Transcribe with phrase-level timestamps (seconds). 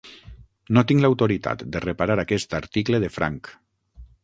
[0.77, 3.55] No tinc l'autoritat de reparar aquest article de franc.